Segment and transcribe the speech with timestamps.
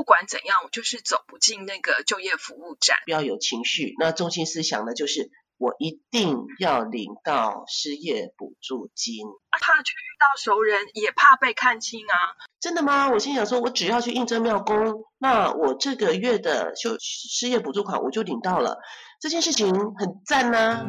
[0.00, 2.96] 不管怎样，我就是走不进那个就业服务站。
[3.04, 9.26] 不要有情绪，那中心思想呢，就是我一定要领到失业补助金。
[9.60, 12.16] 怕去遇到熟人，也怕被看清啊。
[12.60, 13.10] 真的吗？
[13.10, 18.78] 我心想说，我只要去应征庙工，那我这个月的就失业补助款我就领到了，
[19.20, 20.82] 这件事情很赞呐。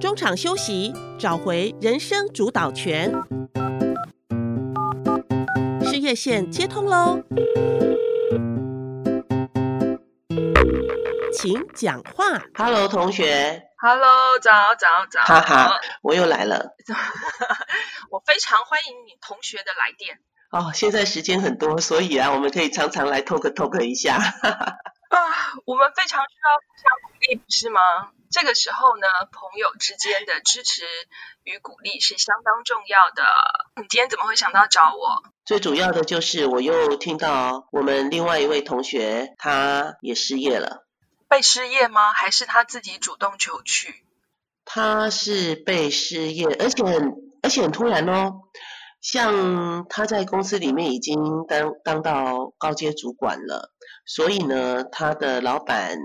[0.00, 3.12] 中场休息，找回人生主导权。
[6.14, 7.22] 线接通喽，
[11.32, 12.42] 请讲话。
[12.54, 13.62] Hello，同学。
[13.78, 15.20] Hello，早早早。
[15.22, 16.74] 哈哈，我又来了。
[18.10, 20.18] 我非常欢迎你同学的来电。
[20.50, 24.18] 哦，现在时间很多，所以啊，我们可以常常来 talk talk 一下。
[25.14, 27.80] 啊，我们非常需要互相鼓励，不是吗？
[28.32, 30.82] 这个时候呢，朋友之间的支持
[31.44, 33.24] 与鼓励是相当重要的。
[33.76, 35.22] 你今天怎么会想到找我？
[35.44, 40.84] 最主要的就是我又听到我们另外一位同学他也失业了。
[41.28, 42.12] 被失业吗？
[42.12, 44.04] 还是他自己主动求去？
[44.64, 46.82] 他是被失业，而且
[47.40, 48.40] 而且很突然哦。
[49.04, 53.70] 像他在公司里面已经当当到高阶主管了，
[54.04, 55.96] 所以呢，他的老板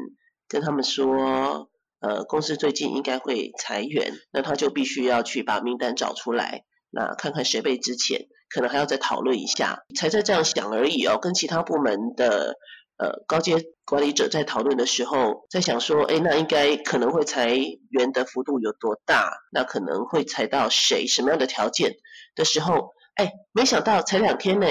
[0.47, 1.67] 跟他们说。
[2.01, 11.19] 呃，公司最近应该会裁员，那他就必须要去把名单找出来，那看看谁被之前，可能还要再讨论一下，才在这样想而已哦。
[11.21, 12.55] 跟其他部门的
[12.95, 17.49] 呃高阶管理者在讨论的时候，在想说，哎，那应该可能会裁
[17.89, 19.29] 员的幅度有多大？
[19.51, 21.05] 那可能会裁到谁？
[21.05, 21.97] 什么样的条件
[22.39, 22.93] 的时候？
[23.15, 24.67] 哎，没想到才两天呢，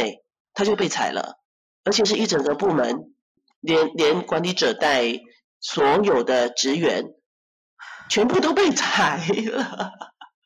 [0.54, 1.38] 他就被裁了，
[1.84, 3.12] 而且是一整个部门，
[3.60, 5.04] 连连管理者带
[5.60, 7.14] 所有的职员。
[8.10, 9.20] 全部都被裁
[9.52, 9.92] 了，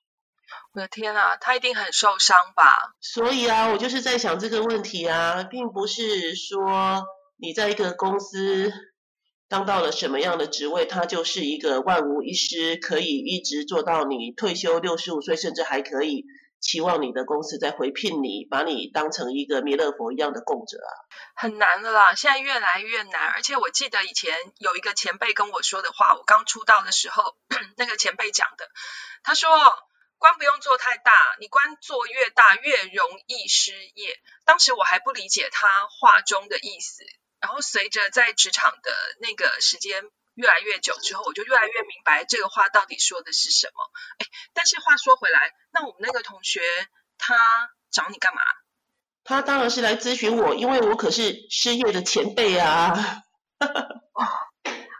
[0.75, 2.97] 我的天啊，他一定很受伤吧？
[3.01, 7.05] 所以啊，我就是在想这个问题啊，并不是说
[7.36, 8.73] 你在一个公司
[9.47, 16.25] 当到了什么样的职位，他就是一个万无一失，可以一直做到你退休六十五岁，甚至还可以。
[16.62, 20.90] 期望你的公司在回聘你，把你当成一个弥勒佛一样的供者啊，
[21.34, 23.30] 很难的啦，现在越来越难。
[23.30, 27.36] 而且我记得以前有一个前辈跟我说的话，我刚出道的时候，
[27.77, 28.70] 那个前辈讲的，
[29.24, 29.51] 他说
[30.18, 34.20] 官不用做太大，你官做越大越容易失业。
[34.45, 37.02] 当时我还不理解他话中的意思，
[37.40, 40.05] 然后随着在职场的那个时间。
[40.35, 43.91] 越来越久之后，我就越来越明白这个话到底说的是什么。
[44.19, 46.61] 哎，但是话说回来，那我们那个同学
[47.19, 48.41] 他找你干嘛？
[49.25, 53.23] 他当然是来咨询我，因为我可是失业的前辈啊。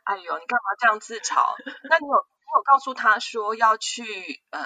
[0.05, 1.55] 哎呦，你干嘛这样自嘲？
[1.89, 4.05] 那你有你有告诉他说要去
[4.51, 4.63] 呃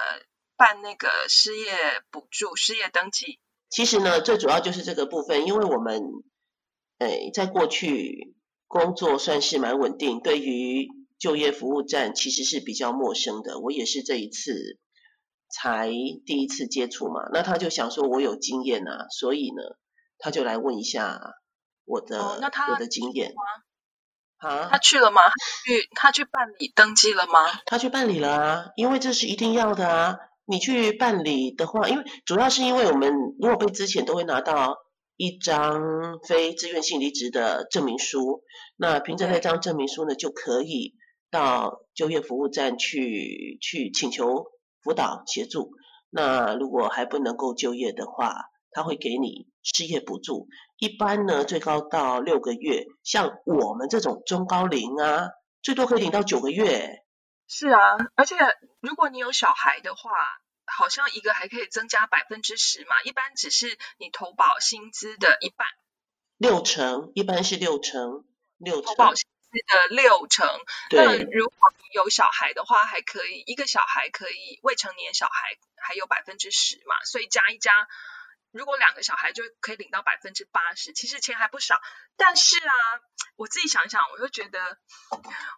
[0.57, 3.39] 办那个失业补助、失业登记？
[3.69, 6.01] 其实呢，最主要就是这个部分，因为我们
[6.99, 8.35] 哎在过去。
[8.67, 13.59] 工作算是蛮稳定，对于就业服务站其实是比较陌生的。
[13.59, 14.77] 我也是这一次
[15.49, 15.89] 才
[16.25, 19.63] 第一次接触嘛，那他就想说我有经验啊，所以呢，
[20.19, 21.19] 他就来问一下
[21.85, 23.33] 我的我的经验。
[24.37, 25.21] 啊，他去了吗？
[25.65, 27.39] 去他去办理登记了吗？
[27.65, 30.17] 他去办理了啊，因为这是一定要的啊。
[30.45, 34.75] 你去办理的话，因为主要是因为我们如果被之前都会拿到。
[35.17, 38.43] 一张非自愿性离职的证明书，
[38.75, 40.93] 那凭着那张证明书呢，就可以
[41.31, 44.45] 到就业服务站去去请求
[44.83, 45.71] 辅导协助。
[46.11, 48.31] 那如果还不能够就业的话，
[48.69, 50.47] 他会给你失业补助，
[50.77, 55.29] 一般呢最高到六个月，像我们这种中高龄啊，
[55.63, 57.03] 最多可以领到九个月。
[57.47, 58.35] 是啊，而且
[58.81, 60.11] 如果你有小孩的话。
[60.67, 65.65] 好像一个还可以增加百分之十嘛，一般只是你投保薪资的一半，
[66.37, 68.25] 六成，一般是六成，
[68.57, 70.45] 六投保薪资的六成。
[70.91, 77.87] 那如果你有小孩的话，还可以一个小孩可以未成年小孩还有百分之十嘛，所以加一加，
[78.51, 81.81] 如果两个小孩就可以领到百分之八十，其实钱还不少。
[82.17, 82.73] 但是啊，
[83.37, 84.77] 我自己想想，我就觉得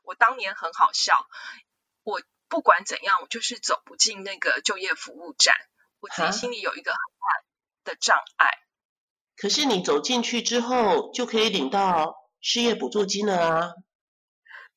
[0.04, 1.28] 我当年很好笑，
[2.04, 2.22] 我。
[2.50, 5.56] 不管怎样，我就是走不进那个就业服务站，
[6.00, 8.50] 我自己心里有一个很大的障碍。
[9.38, 13.74] 可是你走进去之后，就可以领到失业补助金了啊。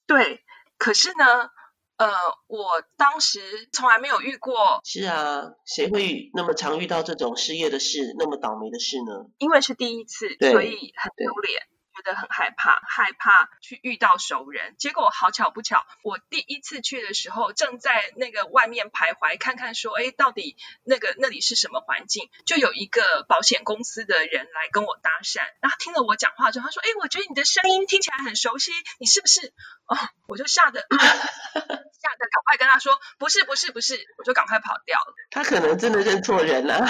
[0.06, 0.44] 对，
[0.78, 1.50] 可是呢，
[1.96, 2.08] 呃，
[2.46, 4.80] 我当时从来没有遇过。
[4.84, 9.30] 是啊，谁会那么常遇到这种失业的事，那么倒霉的事呢？
[9.38, 14.74] 因为是第一次，所以很丢脸，觉得很害怕，害怕去遇到熟人。
[14.78, 22.30] 结果好巧不巧，我第一次去的时候，正在那个外面徘徊，看看说，哎，到底那个那里是什么环境？
[22.46, 29.52] 就有一个保险公司的人来跟我搭讪，然后听了我讲话之后，他说，哎，我觉得你的声音听起来很熟悉，你是不是？
[29.86, 29.96] 哦，
[30.26, 30.86] 我就吓得
[32.02, 35.14] 吓得赶快跟他说，不是不是不是，我就赶快跑掉了。
[35.30, 36.84] 他可能真的认错人了。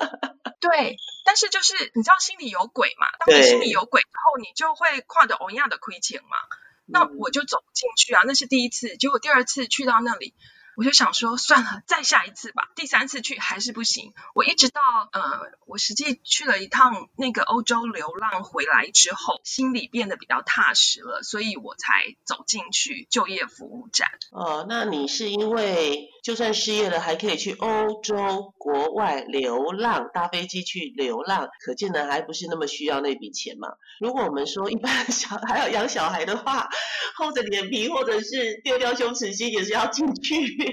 [0.60, 3.06] 对，但是就是你知道心里有鬼嘛？
[3.18, 6.36] 当你心里有鬼然后，你就会跨着欧亚的亏钱嘛。
[6.84, 8.98] 那我就走进去啊，那是第一次。
[8.98, 10.34] 结果第二次去到那里。
[10.80, 12.70] 我就想说，算了，再下一次吧。
[12.74, 14.14] 第三次去还是不行。
[14.34, 14.80] 我一直到
[15.12, 24.08] 呃，我实际去了一趟那个欧洲流浪回来之后，心里变得比较踏实了，所以我才走进去就业服务站。
[24.30, 33.68] 哦，那你是因为就算失业了，还可以去欧洲国外流浪，搭飞机去流浪，可见呢还不是那么需要那笔钱嘛？
[34.00, 36.70] 如果我们说一般小还要养小孩的话，
[37.16, 40.69] 厚着脸皮或者是丢掉羞耻心，也是要进去。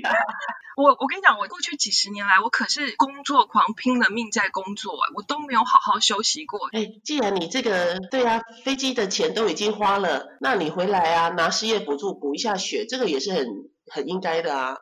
[0.76, 6.70] 我我跟你讲，我过去几十年来，我可是工作狂，拼了命在工作，我都没有好好休息过。
[6.72, 13.48] 哎，既然你这个对啊，飞机的钱都已经花了，那你回来啊，拿失业补助补一下血，这个也是很
[13.88, 14.78] 很应该的啊。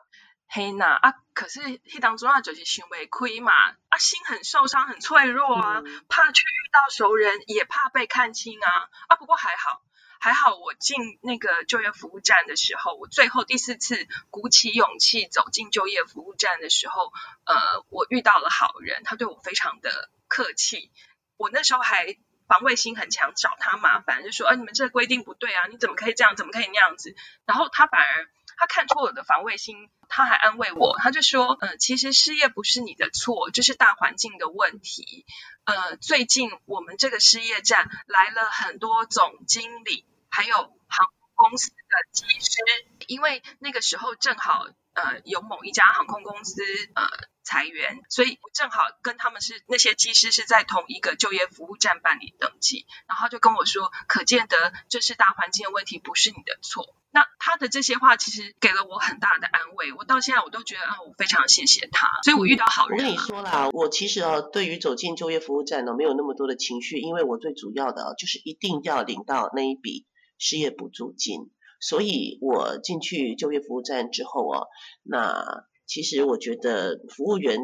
[0.48, 3.52] 嘿呐啊，可是迄当中啊，就是想袂亏嘛，
[3.88, 8.68] 啊心很受伤，很脆弱啊，怕去遇到熟人，也怕被看清啊，
[9.08, 9.82] 啊不过还好。
[10.20, 17.12] 还好我进那个就业服务站的时候，我最后第四次鼓起勇气走进就业服务站的时候，
[17.44, 20.90] 呃，我遇到了好人，他对我非常的客气。
[21.36, 22.16] 我那时候还
[22.48, 26.34] 防卫心很强，找他麻烦，就说：“啊，你们这个规定不对啊，你怎么可以这样？
[26.34, 27.14] 怎么可以那样子？”
[27.44, 35.26] 然后他反而他看出我的防卫心，他还安慰我，他就说：“嗯，其实失业不是你的错，这是大环境的问题。”
[35.64, 41.76] 呃，最近我们这个失业站来了很多总经理，还有航空公司的
[42.12, 42.58] 技师，
[43.06, 46.62] 因为那个时候正好呃有某一家航空公司
[46.94, 47.06] 呃
[47.44, 56.96] 裁员，所以正好跟他们是那些技师是在同一个就业服务站办理登记，然后就跟我说，可见得这是大环境的问题，不是你的错。
[57.12, 62.98] 那他的这些话其实给了我很大的安慰，我到现在我都觉得啊，我非常谢谢他，所以我遇到好人。
[62.98, 70.04] 我跟你说啦，我其实啊，对于走进就业服务站呢，没有那么多的情绪，因为我最主要的就是一定要领到那一笔
[70.36, 71.50] 失业补助金。
[71.80, 74.62] 所以我进去就业服务站之后啊，
[75.02, 77.58] 那其实我觉得服务员，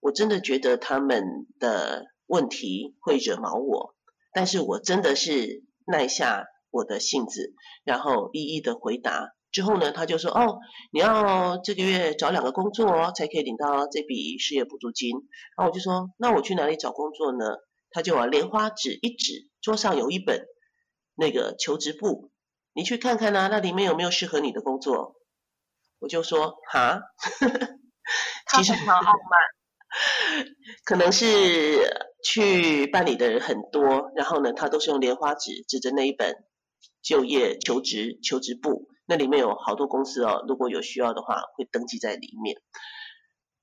[0.00, 3.94] 我真的觉得他们的问题会惹毛我，
[4.32, 6.46] 但是我真的是耐下。
[6.72, 7.52] 我的性子，
[7.82, 10.60] 然后一一的回答之后呢，他就说：“哦，
[10.92, 15.10] 你要这个月找两个工作哦，才可以领到这笔失业补助金。”
[15.58, 17.56] 然后我就说：“那我去哪里找工作呢？”
[17.90, 20.46] 他就往莲花指一指，桌上有一本
[21.16, 22.29] 那个求职簿，
[22.72, 25.16] 你去看看啊，那里面有没有适合你的工作？
[25.98, 27.00] 我就说：“哈，
[28.52, 29.14] 其实很傲慢，
[30.84, 31.26] 可能是
[32.24, 36.34] 去办理的人很多，然后呢，他都是用莲花指指着那一本。”
[37.02, 42.56] 就业求职求职部那里面有好多公司哦，如果有需要的话会登记在里面。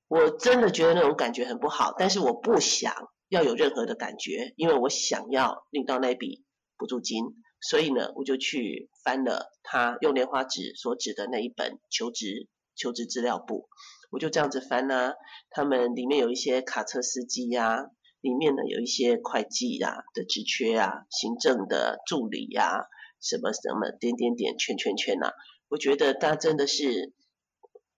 [0.08, 2.92] 我真的觉得那种感觉很不好，但是我不想
[3.28, 6.44] 要有任何的感觉，因为我想要领到那笔
[6.76, 7.26] 补助金，
[7.60, 13.68] 所以呢，我就去翻了他用莲花指所指的那一本求职求职资料簿，
[14.10, 15.14] 我就这样子翻呢，
[15.50, 17.90] 他们里面有一些卡车司机呀，
[18.20, 22.86] 里面呢有一些会计呀的职缺啊，行政的助理呀。
[23.20, 25.32] 什么什么点点点圈圈圈呐？
[25.68, 27.12] 我觉得他真的是，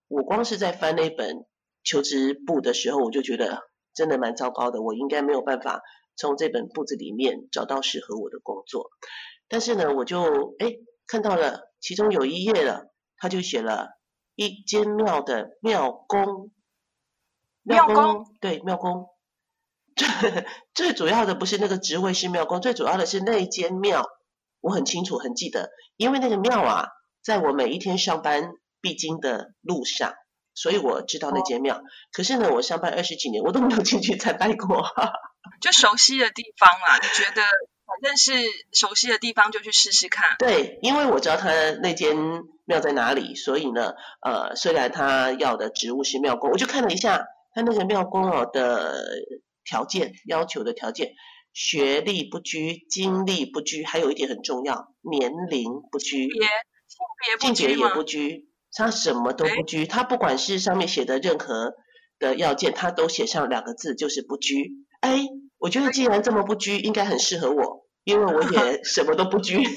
[0.08, 1.44] 我光是在翻那本
[1.84, 3.60] 求职簿的时候，我就觉得
[3.92, 4.80] 真的蛮糟糕的。
[4.80, 5.82] 我应该没有办法
[6.16, 8.88] 从这本簿子里面找到适合我的工作。
[9.50, 10.76] 但是呢，我就哎
[11.06, 13.88] 看到了其中有一页了，他就写了
[14.36, 16.50] 一间庙的庙公，
[17.62, 19.08] 庙公对庙公，
[19.96, 24.06] 最最主要的不是那个职位是庙公，最主要的是那间庙。
[24.60, 26.88] 我很清楚，很记得，因为那个庙啊，
[27.22, 28.52] 在我每一天上班
[28.82, 30.12] 必经的路上，
[30.54, 31.82] 所以我知道那间庙。
[32.12, 34.84] 可是呢，我上班二十几年，我都没有进去参拜过。
[35.62, 37.42] 就熟悉的地方啦，你觉得
[37.90, 38.32] 反正是
[38.72, 40.36] 熟悉的地方，就去试试看。
[40.38, 41.50] 对，因为我知道他
[41.82, 42.16] 那间
[42.64, 49.04] 庙在哪里，所以呢，呃，虽然他要的职务是庙工，我就看了一下他那个庙工哦的
[49.64, 51.14] 条件，要求的条件。
[51.52, 56.28] 学历不拘，经历不拘，还有一点很重要，年龄不拘，
[57.40, 61.72] 性别也不拘，他什么都不拘，他不管是上面写的任何
[62.20, 64.70] 的要件，他都写上两个字，就是不拘。
[65.00, 65.26] 哎，
[65.60, 69.58] 我觉得既然这么不拘，应该很适合我，因为我也 什么都不拘。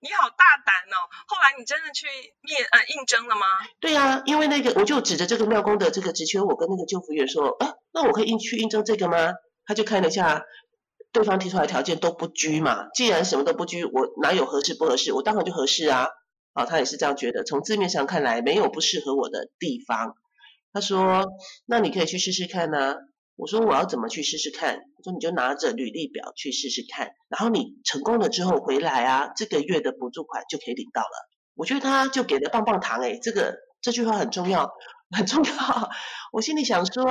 [0.00, 1.10] 你好大胆哦！
[1.26, 2.06] 后来你真的去
[2.42, 3.44] 面呃应征了吗？
[3.80, 9.32] 对呀，因为那个我就指着这个庙公的这个职缺，我跟那个救服员说，啊，那我可以应去应征这个吗？
[9.66, 10.44] 他就看了一下
[11.10, 15.12] 对方提出来的条件都不拘嘛，既然什么都不拘，我哪有合适不合适？
[15.12, 16.06] 我当然就合适啊！
[16.52, 20.14] 啊，他也是这样觉得，从字面上看来没有不适合我的地方。
[20.72, 21.26] 他说，
[21.66, 22.94] 那你可以去试试看呢。
[23.38, 24.74] 我说我要怎么去试试看？
[24.74, 31.28] 我说你就拿着履历表去试试看，然后你成功了之后回来啊，这个月的补助款就可以领到了。
[31.54, 34.68] 我觉得他就给了棒棒糖诶，这个这句话很重要，
[35.16, 35.90] 很重要。
[36.32, 37.04] 我心里想说，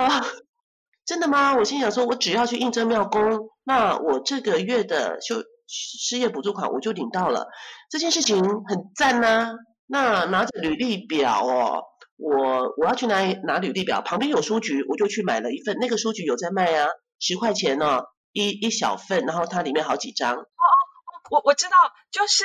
[1.06, 1.56] 真的吗？
[1.56, 7.48] 我心想说，我只要去应征庙工，那我这个月的就失业补助款我就领到了，
[7.90, 9.54] 这件事情很赞呐。
[9.86, 11.84] 那拿着履历表哦。
[12.18, 15.78] 我我要去拿拿履历表，旁边有书局，我就去买了一份。
[15.80, 18.02] 那个书局有在卖啊，十块钱呢，
[18.34, 20.36] 一一小份，然后它里面好几张。
[20.36, 20.44] 哦哦，
[21.30, 21.78] 我我知道，
[22.12, 22.44] 就是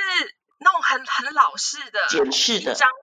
[0.59, 2.95] 那种很很老式的简式的张的，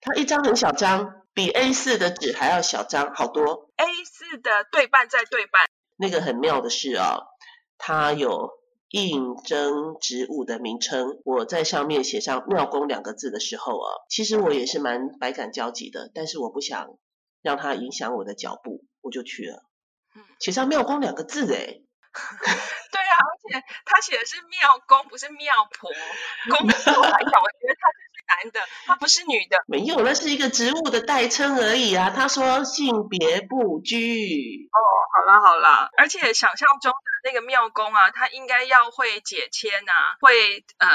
[0.00, 3.70] 它一张很小张，比 A 四的纸还要小张，好多。
[3.76, 5.62] A 四的对半再对半。
[5.96, 7.26] 那个很妙的是哦，
[7.78, 8.59] 它有。
[8.90, 16.98] 应征职务的名称，我在上面写上“妙公”两个字的时候啊，其实我也是蛮百感交集的，但是我不想
[17.40, 19.62] 让它影响我的脚步，我就去了。
[20.40, 21.80] 写上“妙公”两个字，哎。
[22.90, 25.88] 对啊，而且他写的是庙公，不是庙婆。
[26.50, 29.58] 公婆来讲，我觉得他就是男的，他不是女的。
[29.66, 32.10] 没有，那是一个职务的代称而已啊。
[32.10, 34.68] 他说性别不拘。
[34.70, 34.78] 哦，
[35.14, 37.10] 好啦好啦，而且想象中的。
[37.22, 40.88] 那个庙公啊，他应该要会解签啊，会呃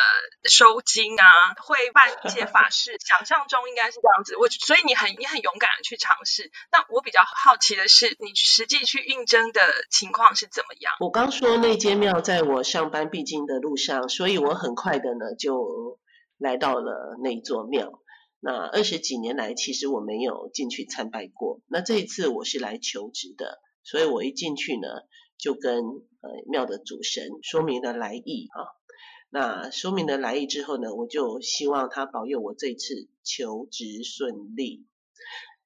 [0.50, 1.28] 收金啊，
[1.62, 2.98] 会办一些法事。
[3.00, 4.36] 想象中应该是这样子。
[4.36, 6.50] 我所以你很你很勇敢的去尝试。
[6.72, 9.62] 那我比较好奇的是，你实际去应征的
[9.92, 10.96] 情况是怎么样？
[11.00, 16.00] 我刚说那间庙在我上班必经的路上，所以我很快的呢就
[16.46, 18.02] 来到了那座庙。
[18.40, 21.62] 那二十几年来，其实我没有进去参拜过。
[21.68, 24.88] 那这一次我是来求职的，所以我一进去呢。
[25.38, 28.64] 就跟呃庙的主神说明了来意啊，
[29.30, 34.86] 那说明了来意之后呢，我就希望他保佑我这次求职顺利。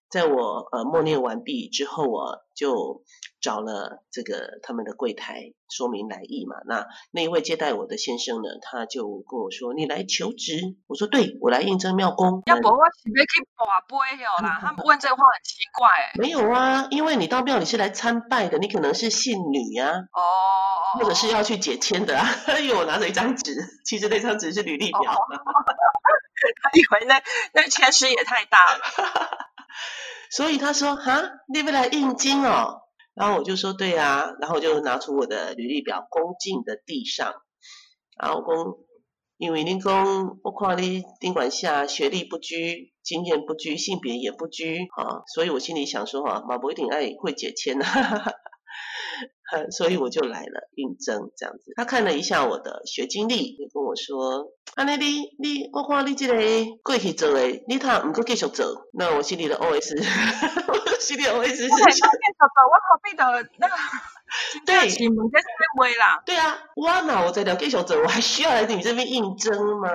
[0.09, 3.03] 在我呃默念完毕之后，我就
[3.41, 6.57] 找了这个他们的柜台说明来意嘛。
[6.65, 12.77] 那那一位接待我的先生呢，他就跟我说：“你来求职？”我说：“对，我来应征庙工。”要不我
[14.41, 14.57] 啦？
[14.61, 15.89] 他们问这话很奇怪。
[16.15, 22.25] 没有啊，因为你到庙里是来参拜的，你可能是信女呀，哦，或者是要去解签的啊。
[22.61, 23.55] 因为我拿着一张纸，
[23.85, 25.01] 其实那张纸是履历表。
[26.61, 27.21] 他以为那
[27.53, 28.79] 那签师也太大了。
[30.31, 31.21] 所以他说哈，
[31.53, 32.83] 你不来应经哦，
[33.19, 37.33] 然后我就说对啊，然后就拿出我的履历表，恭敬的递上，
[38.17, 38.85] 然后公，
[39.37, 48.31] 因为您公，我看你宾馆下学历不拘，经验不拘，性别也不拘啊，所以我心里想说哈，马博一定爱会解签哈。
[49.71, 51.73] 所以我就来了应征这样子。
[51.75, 56.35] 他看了一下我的学经历，就跟我说：“安妮，你你我看你这个
[56.83, 59.97] 过去做的，你他唔够继续做。”那我心里的 OS，
[60.99, 62.11] 我心里的 OS 是：我继续做，
[62.67, 63.75] 我后背的那个
[64.65, 65.47] 对，你们在这
[65.79, 66.21] 边啦。
[66.25, 69.89] 对啊，我那我在聊继续做，我还需要来你这边应征吗？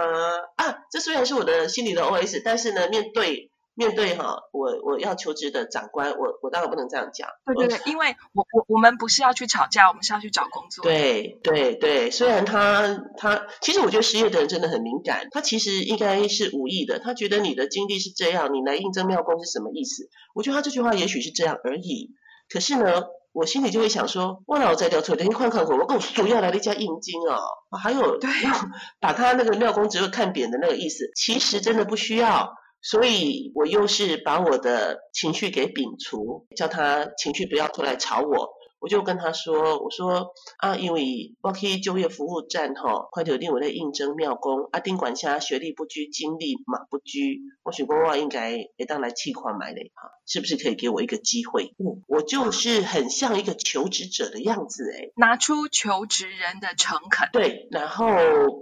[0.56, 3.50] 啊，这虽然是我的心里的 OS，但是呢，面对。
[3.76, 7.28] 面对哈，我我要求职的长官，我我当然不能这样讲。
[7.44, 10.84] 对对对， 因为我我我们不是要去吵架，我们是要去找工作。
[10.84, 20.08] 对对对，虽然他他，其实我觉得失业的人真的很敏感，他其实应该是无意的，他觉得你的经历是这样，你来应征庙工是什么意思？
[20.34, 22.10] 我觉得他这句话也许是这样而已。
[22.48, 23.02] 可是呢，
[23.32, 27.38] 我心里就会想说，我老在聊出来，你看看我，我跟我主要来了一家应金啊，
[27.82, 28.30] 还有对，
[29.00, 32.54] 把他那个庙工只会看扁的那个意思，其实真的不需要。
[32.84, 38.48] 所以我又是把我的情绪给摒除，叫他情绪不要出来吵我。
[38.84, 51.74] 我就跟他说：“我说啊，因为我去就业服务站吼，快点定我在应征庙工，啊，丁管家学历不拘，经历嘛不拘，我许过话应该也当来气款买嘞哈，是不是可以给我一个机会？
[52.06, 58.06] 我就是很像一个求职者的样子哎，拿出求职人的诚恳，对，然后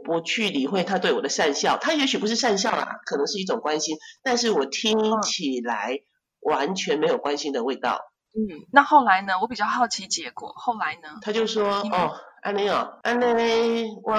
[0.05, 5.99] 不去理会他对我的善笑，他也许不是善笑啦，可能是一种关心，但是我听起来
[6.38, 7.99] 完全没有关心的味道。”
[8.35, 9.35] 嗯，那后来呢？
[9.41, 10.53] 我比较好奇结果。
[10.57, 11.19] 后来呢？
[11.21, 14.15] 他就说：“哦，安尼哦，安尼我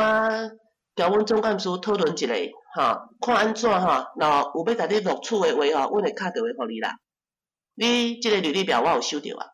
[0.95, 2.27] 调阮总干事讨论一下，
[2.75, 6.95] 哈，看安怎哈，然后有要甲你录取的话哈，我会卡电话给你啦。
[7.75, 9.47] 你这个履历表我有收到啊。”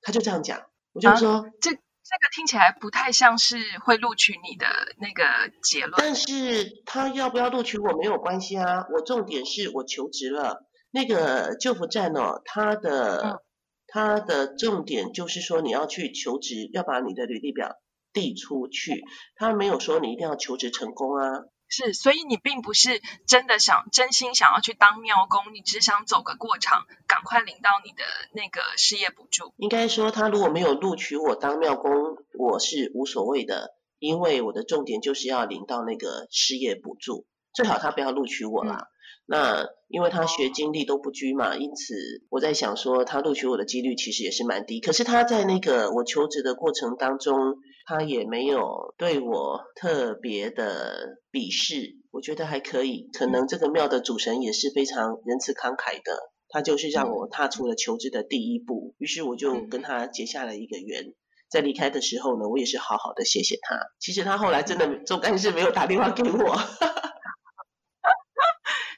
[0.00, 4.66] 他就这样讲，我就说：“这这个听起来不太像是会录取你的
[4.98, 5.94] 那个结论。
[5.98, 10.62] 但是他要不要录取我没有关系啊，我重点是我求职了。
[10.92, 13.42] 那个救福站哦，它的
[13.88, 17.76] 它的重点就是说你要去求职，要把你的履历表
[18.12, 19.04] 递出去。
[19.36, 21.44] 他没有说你一定要求职成功啊。
[21.68, 29.52] 是，所以你并不是真的想真心想要去当庙工，你只想走个过场，赶快领到你的那个失业补助。
[29.56, 31.92] 应该说，他如果没有录取我当庙工，
[32.38, 38.86] 我是无所谓的，因为我的重点就是要领到那个失业补助，最好他不要录取我啦。
[39.28, 41.94] 那因为他学经历都不拘嘛，因此
[42.30, 44.80] 我在想说，他录取我的几率其实也是蛮低。
[44.80, 47.56] 可是他在那个我求职的过程当中，
[47.86, 53.08] 他也没有对我特别的鄙视，我觉得还可以。
[53.12, 58.94] 可能这个庙的主神也是非常仁慈慷慨的，他就是让我踏出了求职的第一步。
[58.98, 61.14] 于是我就跟他结下了一个缘，
[61.50, 63.76] 在离开的时候呢，我也是好好的谢谢他。
[63.98, 66.56] 其实他后来真的总干事没有打电话给我。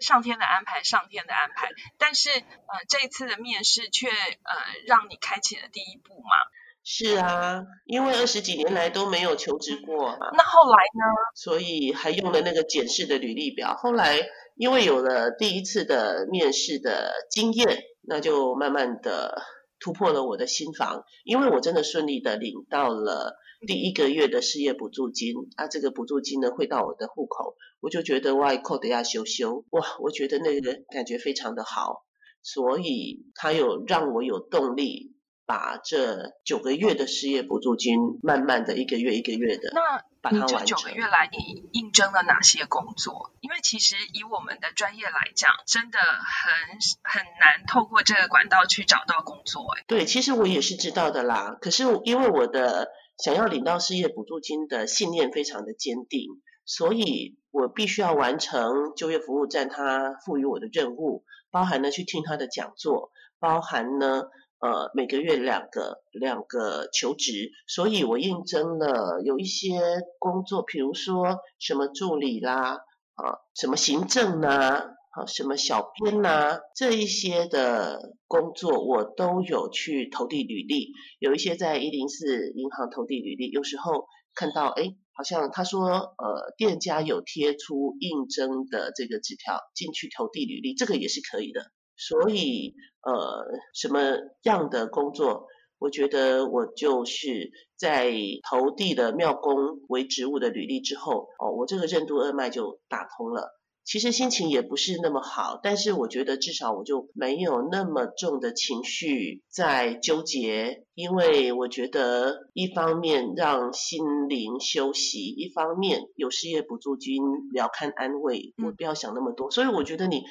[0.01, 1.71] 上天的安排，上天的安排。
[1.99, 2.45] 但是，呃，
[2.89, 4.55] 这一次的面试却呃
[4.87, 6.37] 让你开启了第一步嘛？
[6.85, 10.31] 是啊，因为二十几年来都没有求职过嘛。
[10.37, 11.05] 那后来呢？
[11.35, 13.75] 所以还用了那个检视的履历表。
[13.77, 14.19] 后来
[14.57, 19.43] 因为有了第一次的面试的经验，那就慢慢的
[19.81, 21.05] 突破了我的心房。
[21.25, 23.37] 因为我真的顺利的领到了。
[23.67, 32.05] 第一个月的失业补助金，啊，这个补助金呢会到我的户口，我就觉得哇，扣的要修修，哇，我觉得那个感觉非常的好，
[32.41, 40.67] 所以他有让我有动力把这九个月的失业补助金慢慢的一个月一个月的，那把它完成。
[40.67, 43.33] 九个月来你应征了哪些工作？
[43.41, 49.67] 因为其实以我们的专业来讲，真的很很难透过这个管道去找到工作。
[49.77, 52.89] 哎，对，其实我也是知道的啦，可是因为我的。
[53.19, 63.11] 想要领到失业补助金的信念非常的坚定，所以我必须要完成就业服务站他赋予我的任务，包含呢去听他的讲座，
[63.41, 64.23] 包含呢
[64.61, 69.81] 呃每个月两个两个求职，所以我应征了有一些
[70.19, 72.79] 工作，比如说什么助理啦
[73.15, 74.95] 啊，什么行政啊。
[75.11, 91.73] 啊什么小编呐，这一些的工作我都有去投递履历，有一些在一零四银行投递履历，有时候看到哎，好像他说呃店家有贴出应征的这个纸条，进去投递履历，这个也是可以的。
[91.97, 93.45] 所以呃
[93.75, 94.01] 什么
[94.43, 95.47] 样的工作，
[95.79, 98.13] 我觉得我就是在
[98.49, 103.58] 投递了庙工为职务的履历之后，哦，我这个任督二脉就打通了。
[103.89, 119.51] 其实心情也不是那么好，但是我觉得至少我就没有那么重的情绪在纠结，因为我觉得一方面让心灵休息，一方面有事业补助金聊看安慰，我不要想那么多。
[119.51, 120.23] 所以我觉得你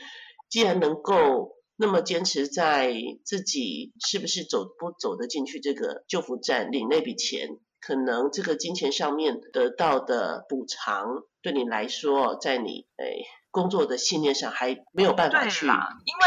[0.51, 2.93] 既然能够那么坚持在
[3.25, 7.57] 自己是不是走不走得进去这个救扶站领那笔钱。
[7.79, 13.23] 可能这个金钱上面得到的补偿，对你来说，在你诶
[13.57, 15.65] 工作的信念上还没有办法去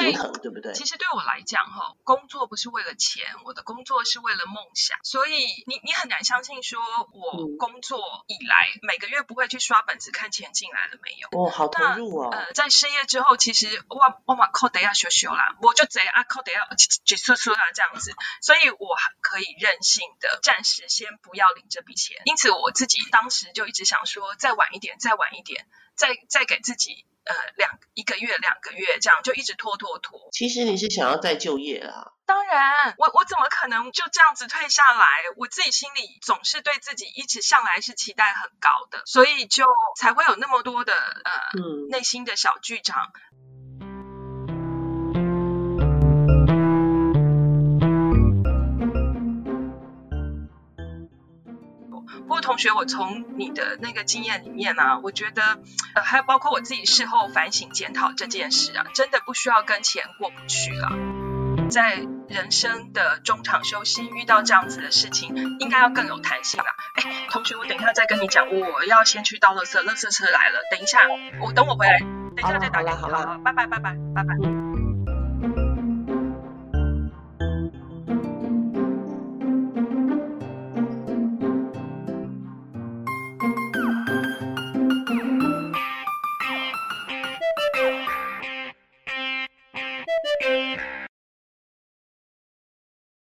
[0.00, 0.72] 平衡，对不对？
[0.72, 5.32] 其实对我来讲，哈，工作不是为了钱，我的工作是为了梦想，所以
[5.68, 6.80] 你你很难相信说，
[7.12, 11.28] 我工作以来每个月不会去刷本子看钱进来了没有？
[11.38, 12.30] 哦，好投入哦。
[12.32, 16.66] 呃，在失业之后，其实我我嘛扣得要修修啦，我就贼啊扣得要
[17.04, 18.12] 结束束啦这样子，
[18.42, 22.20] 所以我可以任性的暂时先不要领这笔钱。
[22.24, 27.06] 因此我自己当时就一直想说，再晚一点，再晚一点，再再给自己。
[27.24, 30.28] 呃，两一个月、两个月这样就一直拖拖拖。
[30.32, 32.12] 其实你是想要再就业啊？
[32.26, 35.06] 当然，我我怎么可能就这样子退下来？
[35.36, 39.66] 我自己心里总是对自己一直向来是期待很高的，所以就
[39.98, 43.12] 才会有那么多的呃内心的小剧场。
[52.50, 55.60] 同学，我从你的那个经验里面啊，我觉得，
[55.94, 60.90] 呃，还有包括我自己事后反省检讨这件事啊，真的不需要跟钱过不去了。
[61.70, 66.66] 在人生的中场休息遇到这样子的事情，应该要更有弹性啊。
[66.94, 70.98] 哎，同学，我等一下再跟你讲，我要先去倒垃圾，垃圾车来了，等一下，
[71.40, 72.80] 我等我回来，等一下再打。
[72.96, 74.69] 好了好了，拜拜拜拜拜拜。